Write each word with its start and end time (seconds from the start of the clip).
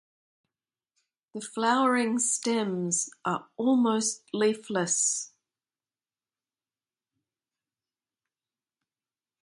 The 1.35 1.41
flowering 1.41 2.17
stems 2.17 3.07
are 3.23 3.47
almost 3.55 4.23
leafless. 4.33 5.31